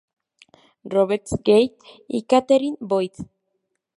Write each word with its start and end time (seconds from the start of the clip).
Robert 0.83 1.27
Gage 1.45 1.75
y 2.07 2.23
Catherine 2.23 2.75
Boyd. 2.79 3.13